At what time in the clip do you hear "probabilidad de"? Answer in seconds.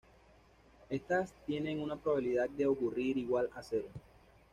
1.95-2.65